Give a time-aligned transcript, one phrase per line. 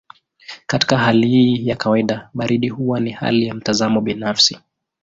[0.65, 4.59] Katika hali ya kawaida baridi huwa ni hali ya mtazamo binafsi.